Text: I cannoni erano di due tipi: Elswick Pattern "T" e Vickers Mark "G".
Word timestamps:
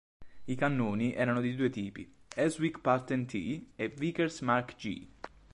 I 0.47 0.55
cannoni 0.55 1.13
erano 1.13 1.41
di 1.41 1.53
due 1.53 1.69
tipi: 1.69 2.11
Elswick 2.33 2.79
Pattern 2.81 3.27
"T" 3.27 3.67
e 3.75 3.89
Vickers 3.89 4.41
Mark 4.41 4.75
"G". 4.75 5.07